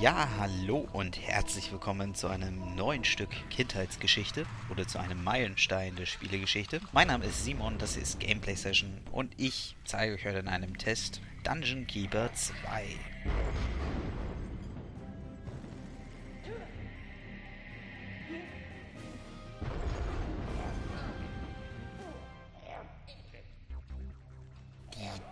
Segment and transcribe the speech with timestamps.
[0.00, 6.06] Ja, hallo und herzlich willkommen zu einem neuen Stück Kindheitsgeschichte oder zu einem Meilenstein der
[6.06, 6.80] Spielegeschichte.
[6.92, 10.78] Mein Name ist Simon, das ist Gameplay Session und ich zeige euch heute in einem
[10.78, 12.84] Test Dungeon Keeper 2.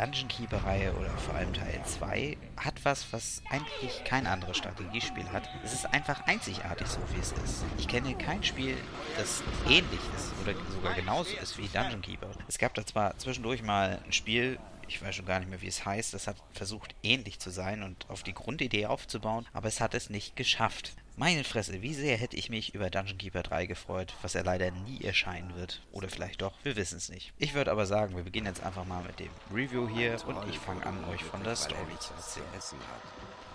[0.00, 5.46] Dungeon Keeper-Reihe oder vor allem Teil 2 hat was, was eigentlich kein anderes Strategiespiel hat.
[5.62, 7.64] Es ist einfach einzigartig, so wie es ist.
[7.76, 8.78] Ich kenne kein Spiel,
[9.18, 12.30] das ähnlich ist oder sogar genauso ist wie Dungeon Keeper.
[12.48, 14.58] Es gab da zwar zwischendurch mal ein Spiel,
[14.88, 17.82] ich weiß schon gar nicht mehr, wie es heißt, das hat versucht ähnlich zu sein
[17.82, 20.94] und auf die Grundidee aufzubauen, aber es hat es nicht geschafft.
[21.20, 24.70] Meine Fresse, wie sehr hätte ich mich über Dungeon Keeper 3 gefreut, was er leider
[24.70, 25.82] nie erscheinen wird.
[25.92, 27.34] Oder vielleicht doch, wir wissen es nicht.
[27.36, 30.58] Ich würde aber sagen, wir beginnen jetzt einfach mal mit dem Review hier und ich
[30.58, 32.80] fange an, euch von der Story zu erzählen.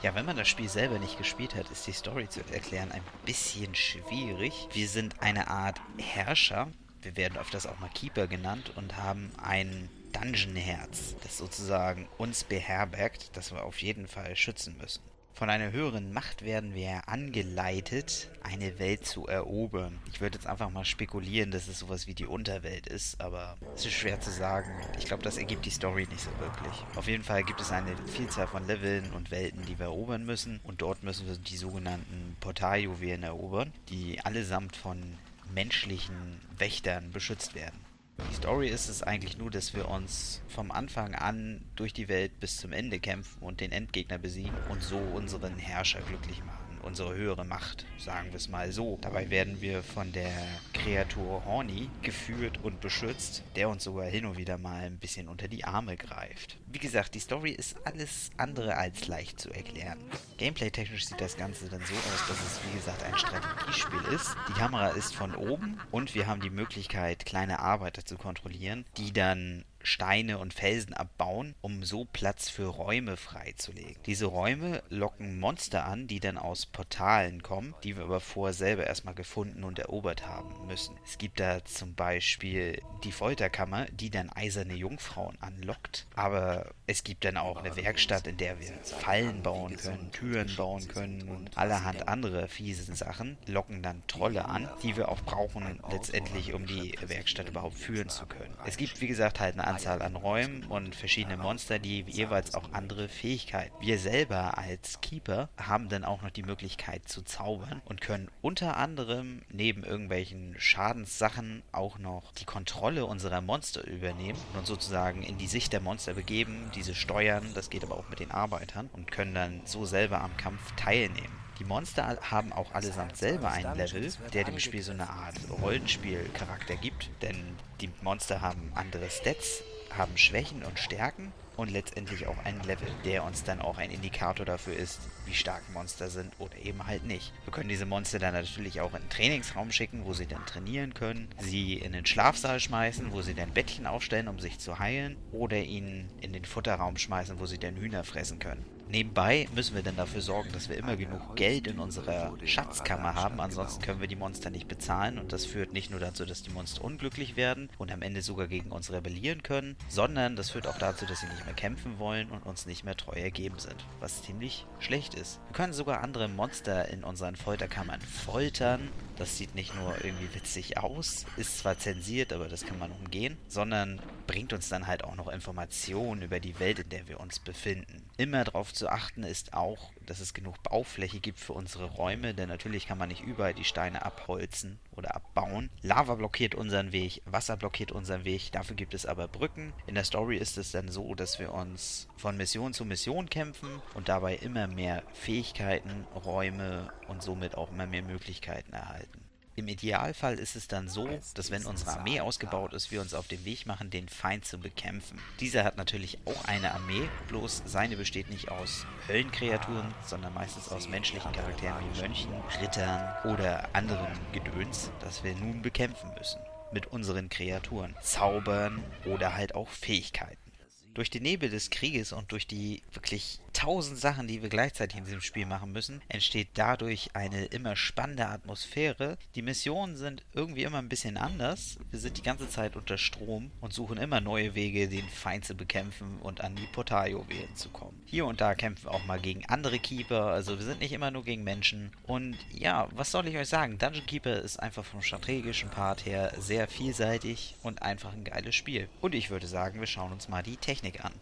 [0.03, 3.01] Ja, wenn man das Spiel selber nicht gespielt hat, ist die Story zu erklären ein
[3.25, 4.67] bisschen schwierig.
[4.71, 6.67] Wir sind eine Art Herrscher,
[7.01, 13.35] wir werden öfters auch mal Keeper genannt und haben ein Dungeon-Herz, das sozusagen uns beherbergt,
[13.35, 15.01] das wir auf jeden Fall schützen müssen.
[15.35, 19.99] Von einer höheren Macht werden wir angeleitet, eine Welt zu erobern.
[20.09, 23.85] Ich würde jetzt einfach mal spekulieren, dass es sowas wie die Unterwelt ist, aber es
[23.85, 24.71] ist schwer zu sagen.
[24.97, 26.73] Ich glaube, das ergibt die Story nicht so wirklich.
[26.95, 30.61] Auf jeden Fall gibt es eine Vielzahl von Leveln und Welten, die wir erobern müssen.
[30.63, 35.17] Und dort müssen wir die sogenannten Portaljuwelen erobern, die allesamt von
[35.53, 37.77] menschlichen Wächtern beschützt werden.
[38.17, 42.39] Die Story ist es eigentlich nur, dass wir uns vom Anfang an durch die Welt
[42.39, 47.15] bis zum Ende kämpfen und den Endgegner besiegen und so unseren Herrscher glücklich machen unsere
[47.15, 48.97] höhere Macht, sagen wir es mal so.
[49.01, 50.31] Dabei werden wir von der
[50.73, 55.47] Kreatur Horny geführt und beschützt, der uns sogar hin und wieder mal ein bisschen unter
[55.47, 56.57] die Arme greift.
[56.67, 59.99] Wie gesagt, die Story ist alles andere als leicht zu erklären.
[60.37, 64.35] Gameplay-technisch sieht das Ganze dann so aus, dass es wie gesagt ein Strategiespiel ist.
[64.49, 69.11] Die Kamera ist von oben und wir haben die Möglichkeit, kleine Arbeiter zu kontrollieren, die
[69.11, 74.01] dann Steine und Felsen abbauen, um so Platz für Räume freizulegen.
[74.05, 78.85] Diese Räume locken Monster an, die dann aus Portalen kommen, die wir aber vorher selber
[78.87, 80.97] erstmal gefunden und erobert haben müssen.
[81.05, 87.25] Es gibt da zum Beispiel die Folterkammer, die dann eiserne Jungfrauen anlockt, aber es gibt
[87.25, 92.07] dann auch eine Werkstatt, in der wir Fallen bauen können, Türen bauen können und allerhand
[92.07, 97.49] andere fiese Sachen, locken dann Trolle an, die wir auch brauchen letztendlich, um die Werkstatt
[97.49, 98.53] überhaupt führen zu können.
[98.65, 102.71] Es gibt wie gesagt halt eine Anzahl an Räumen und verschiedene Monster, die jeweils auch
[102.71, 103.75] andere Fähigkeiten.
[103.81, 108.77] Wir selber als Keeper haben dann auch noch die Möglichkeit zu zaubern und können unter
[108.77, 115.47] anderem neben irgendwelchen Schadenssachen auch noch die Kontrolle unserer Monster übernehmen und sozusagen in die
[115.47, 119.35] Sicht der Monster begeben, diese steuern, das geht aber auch mit den Arbeitern und können
[119.35, 121.44] dann so selber am Kampf teilnehmen.
[121.59, 126.75] Die Monster haben auch allesamt selber einen Level, der dem Spiel so eine Art Rollenspielcharakter
[126.75, 129.63] gibt, denn die Monster haben andere Stats,
[129.97, 134.45] haben Schwächen und Stärken und letztendlich auch einen Level, der uns dann auch ein Indikator
[134.45, 137.31] dafür ist, wie stark Monster sind oder eben halt nicht.
[137.45, 140.93] Wir können diese Monster dann natürlich auch in den Trainingsraum schicken, wo sie dann trainieren
[140.93, 145.15] können, sie in den Schlafsaal schmeißen, wo sie dann Bettchen aufstellen, um sich zu heilen,
[145.31, 148.65] oder ihnen in den Futterraum schmeißen, wo sie dann Hühner fressen können.
[148.87, 153.39] Nebenbei müssen wir dann dafür sorgen, dass wir immer genug Geld in unserer Schatzkammer haben,
[153.39, 155.17] ansonsten können wir die Monster nicht bezahlen.
[155.17, 158.47] Und das führt nicht nur dazu, dass die Monster unglücklich werden und am Ende sogar
[158.47, 162.29] gegen uns rebellieren können, sondern das führt auch dazu, dass sie nicht mehr kämpfen wollen
[162.29, 165.39] und uns nicht mehr treu ergeben sind, was ziemlich schlecht ist.
[165.49, 168.89] Wir können sogar andere Monster in unseren Folterkammern foltern.
[169.17, 173.37] Das sieht nicht nur irgendwie witzig aus, ist zwar zensiert, aber das kann man umgehen,
[173.47, 177.39] sondern bringt uns dann halt auch noch Informationen über die Welt, in der wir uns
[177.39, 178.03] befinden.
[178.17, 182.49] Immer darauf zu achten ist auch, dass es genug Baufläche gibt für unsere Räume, denn
[182.49, 185.69] natürlich kann man nicht überall die Steine abholzen oder abbauen.
[185.81, 189.73] Lava blockiert unseren Weg, Wasser blockiert unseren Weg, dafür gibt es aber Brücken.
[189.87, 193.81] In der Story ist es dann so, dass wir uns von Mission zu Mission kämpfen
[193.93, 199.21] und dabei immer mehr Fähigkeiten, Räume und somit auch immer mehr Möglichkeiten erhalten.
[199.57, 203.29] Im Idealfall ist es dann so, dass wenn unsere Armee ausgebaut ist, wir uns auf
[203.29, 205.17] den Weg machen, den Feind zu bekämpfen.
[205.39, 210.89] Dieser hat natürlich auch eine Armee, bloß seine besteht nicht aus Höllenkreaturen, sondern meistens aus
[210.89, 216.41] menschlichen Charakteren wie Mönchen, Rittern oder anderen Gedöns, das wir nun bekämpfen müssen.
[216.73, 220.51] Mit unseren Kreaturen, Zaubern oder halt auch Fähigkeiten.
[220.95, 225.05] Durch den Nebel des Krieges und durch die wirklich tausend Sachen, die wir gleichzeitig in
[225.05, 229.17] diesem Spiel machen müssen, entsteht dadurch eine immer spannende Atmosphäre.
[229.33, 231.77] Die Missionen sind irgendwie immer ein bisschen anders.
[231.89, 235.55] Wir sind die ganze Zeit unter Strom und suchen immer neue Wege, den Feind zu
[235.55, 238.01] bekämpfen und an die Portaljuwelen zu kommen.
[238.05, 241.11] Hier und da kämpfen wir auch mal gegen andere Keeper, also wir sind nicht immer
[241.11, 241.91] nur gegen Menschen.
[242.03, 243.77] Und ja, was soll ich euch sagen?
[243.77, 248.89] Dungeon Keeper ist einfach vom strategischen Part her sehr vielseitig und einfach ein geiles Spiel.
[248.99, 251.13] Und ich würde sagen, wir schauen uns mal die Technik an.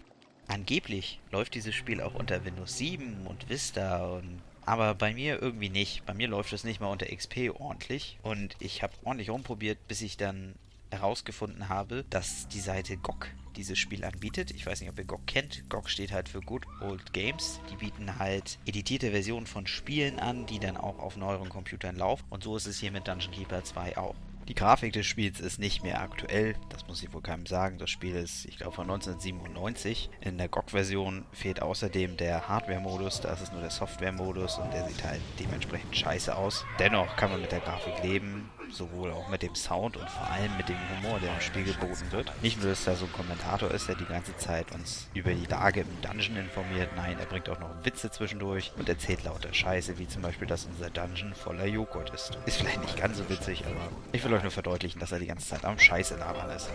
[0.47, 5.69] Angeblich läuft dieses Spiel auch unter Windows 7 und Vista und aber bei mir irgendwie
[5.69, 6.05] nicht.
[6.05, 8.17] Bei mir läuft es nicht mal unter XP ordentlich.
[8.23, 10.55] Und ich habe ordentlich rumprobiert, bis ich dann
[10.91, 14.51] herausgefunden habe, dass die Seite GOG dieses Spiel anbietet.
[14.51, 15.69] Ich weiß nicht, ob ihr GOG kennt.
[15.69, 17.59] GOG steht halt für Good Old Games.
[17.71, 22.25] Die bieten halt editierte Versionen von Spielen an, die dann auch auf neueren Computern laufen.
[22.29, 24.15] Und so ist es hier mit Dungeon Keeper 2 auch.
[24.47, 27.77] Die Grafik des Spiels ist nicht mehr aktuell, das muss ich wohl keinem sagen.
[27.77, 30.09] Das Spiel ist, ich glaube, von 1997.
[30.19, 34.87] In der GOG-Version fehlt außerdem der Hardware-Modus, da ist es nur der Software-Modus und der
[34.87, 36.65] sieht halt dementsprechend scheiße aus.
[36.77, 40.55] Dennoch kann man mit der Grafik leben sowohl auch mit dem Sound und vor allem
[40.57, 42.31] mit dem Humor, der im Spiel geboten wird.
[42.41, 45.45] Nicht nur, dass da so ein Kommentator ist, der die ganze Zeit uns über die
[45.45, 49.97] Lage im Dungeon informiert, nein, er bringt auch noch Witze zwischendurch und erzählt lauter Scheiße,
[49.97, 52.37] wie zum Beispiel, dass unser Dungeon voller Joghurt ist.
[52.45, 55.27] Ist vielleicht nicht ganz so witzig, aber ich will euch nur verdeutlichen, dass er die
[55.27, 56.69] ganze Zeit am Scheiße labern ist.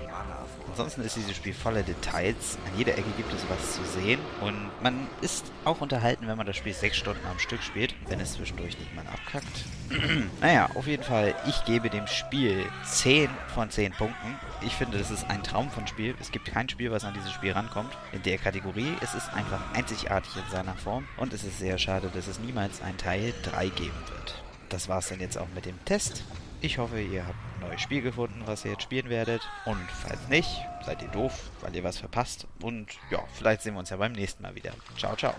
[0.69, 2.59] Ansonsten ist dieses Spiel voller Details.
[2.67, 6.47] An jeder Ecke gibt es was zu sehen und man ist auch unterhalten, wenn man
[6.47, 9.65] das Spiel sechs Stunden am Stück spielt, wenn es zwischendurch nicht mal abkackt.
[10.41, 14.39] naja, auf jeden Fall, ich gebe gebe dem Spiel 10 von 10 Punkten.
[14.61, 16.15] Ich finde, das ist ein Traum von Spiel.
[16.21, 17.97] Es gibt kein Spiel, was an dieses Spiel rankommt.
[18.13, 18.95] In der Kategorie.
[19.01, 21.07] Es ist einfach einzigartig in seiner Form.
[21.17, 24.43] Und es ist sehr schade, dass es niemals ein Teil 3 geben wird.
[24.69, 26.25] Das war es dann jetzt auch mit dem Test.
[26.61, 29.41] Ich hoffe, ihr habt ein neues Spiel gefunden, was ihr jetzt spielen werdet.
[29.65, 30.51] Und falls nicht,
[30.85, 32.47] seid ihr doof, weil ihr was verpasst.
[32.61, 34.73] Und ja, vielleicht sehen wir uns ja beim nächsten Mal wieder.
[34.97, 35.35] Ciao, ciao.